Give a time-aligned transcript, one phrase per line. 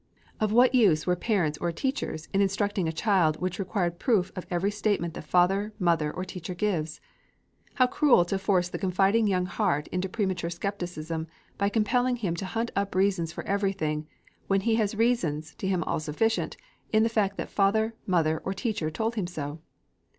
[0.39, 4.43] Of what use were parents or teachers, in instructing a child which required proof for
[4.49, 6.99] every statement that father, mother, or teacher gives?
[7.75, 11.27] How cruel to force the confiding young heart into premature scepticism,
[11.59, 14.07] by compelling him to hunt up reasons for everything,
[14.47, 16.57] when he has reasons, to him all sufficient,
[16.91, 19.59] in the fact that father, mother, or teacher told him so?